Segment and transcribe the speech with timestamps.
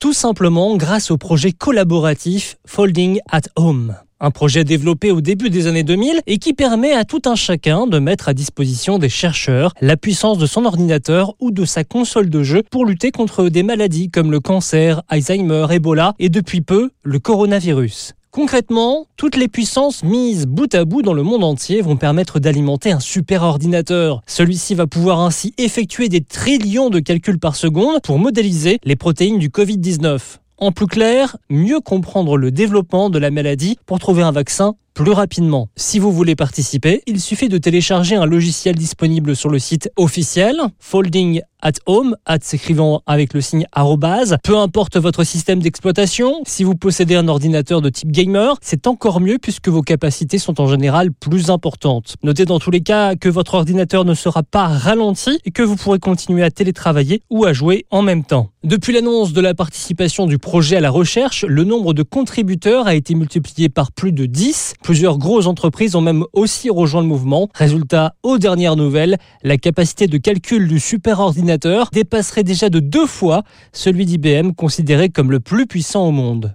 [0.00, 3.96] Tout simplement grâce au projet collaboratif Folding at Home.
[4.20, 7.88] Un projet développé au début des années 2000 et qui permet à tout un chacun
[7.88, 12.30] de mettre à disposition des chercheurs la puissance de son ordinateur ou de sa console
[12.30, 16.90] de jeu pour lutter contre des maladies comme le cancer, Alzheimer, Ebola et depuis peu
[17.02, 18.14] le coronavirus.
[18.38, 22.92] Concrètement, toutes les puissances mises bout à bout dans le monde entier vont permettre d'alimenter
[22.92, 24.22] un super ordinateur.
[24.28, 29.40] Celui-ci va pouvoir ainsi effectuer des trillions de calculs par seconde pour modéliser les protéines
[29.40, 30.20] du Covid-19.
[30.56, 35.12] En plus clair, mieux comprendre le développement de la maladie pour trouver un vaccin plus
[35.12, 35.68] rapidement.
[35.76, 40.60] Si vous voulez participer, il suffit de télécharger un logiciel disponible sur le site officiel
[40.80, 44.36] Folding at Home, at s'écrivant avec le signe arrobase.
[44.44, 49.20] Peu importe votre système d'exploitation, si vous possédez un ordinateur de type gamer, c'est encore
[49.20, 52.16] mieux puisque vos capacités sont en général plus importantes.
[52.22, 55.76] Notez dans tous les cas que votre ordinateur ne sera pas ralenti et que vous
[55.76, 58.50] pourrez continuer à télétravailler ou à jouer en même temps.
[58.64, 62.94] Depuis l'annonce de la participation du projet à la recherche, le nombre de contributeurs a
[62.94, 64.74] été multiplié par plus de 10.
[64.88, 67.50] Plusieurs grosses entreprises ont même aussi rejoint le mouvement.
[67.52, 73.04] Résultat, aux dernières nouvelles, la capacité de calcul du super ordinateur dépasserait déjà de deux
[73.06, 73.42] fois
[73.74, 76.54] celui d'IBM considéré comme le plus puissant au monde.